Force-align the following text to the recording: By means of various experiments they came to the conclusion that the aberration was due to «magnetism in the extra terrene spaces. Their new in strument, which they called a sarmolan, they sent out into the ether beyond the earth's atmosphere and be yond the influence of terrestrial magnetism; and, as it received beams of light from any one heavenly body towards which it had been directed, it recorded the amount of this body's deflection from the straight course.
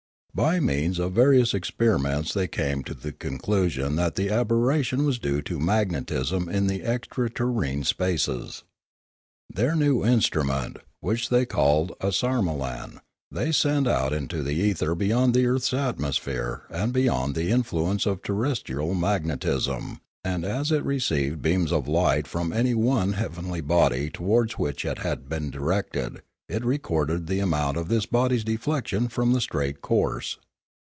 By 0.33 0.61
means 0.61 0.97
of 0.97 1.11
various 1.11 1.53
experiments 1.53 2.33
they 2.33 2.47
came 2.47 2.85
to 2.85 2.93
the 2.93 3.11
conclusion 3.11 3.97
that 3.97 4.15
the 4.15 4.29
aberration 4.29 5.05
was 5.05 5.19
due 5.19 5.41
to 5.41 5.59
«magnetism 5.59 6.47
in 6.47 6.67
the 6.67 6.83
extra 6.83 7.29
terrene 7.29 7.83
spaces. 7.83 8.63
Their 9.53 9.75
new 9.75 10.03
in 10.05 10.19
strument, 10.19 10.77
which 11.01 11.27
they 11.27 11.45
called 11.45 11.91
a 11.99 12.13
sarmolan, 12.13 12.99
they 13.29 13.51
sent 13.51 13.89
out 13.89 14.13
into 14.13 14.41
the 14.41 14.55
ether 14.55 14.95
beyond 14.95 15.33
the 15.33 15.45
earth's 15.47 15.73
atmosphere 15.73 16.61
and 16.69 16.93
be 16.93 17.03
yond 17.03 17.35
the 17.35 17.51
influence 17.51 18.05
of 18.05 18.21
terrestrial 18.23 18.93
magnetism; 18.95 19.99
and, 20.23 20.45
as 20.45 20.71
it 20.71 20.85
received 20.85 21.41
beams 21.41 21.73
of 21.73 21.89
light 21.89 22.25
from 22.25 22.53
any 22.53 22.73
one 22.73 23.13
heavenly 23.13 23.59
body 23.59 24.09
towards 24.09 24.53
which 24.57 24.85
it 24.85 24.99
had 24.99 25.27
been 25.27 25.51
directed, 25.51 26.21
it 26.49 26.65
recorded 26.65 27.27
the 27.27 27.39
amount 27.39 27.77
of 27.77 27.87
this 27.87 28.05
body's 28.05 28.43
deflection 28.43 29.07
from 29.07 29.31
the 29.31 29.39
straight 29.39 29.81
course. 29.81 30.37